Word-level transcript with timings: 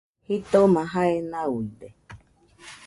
Jitoma 0.27 0.81
jae 0.91 1.15
nauide 1.31 1.87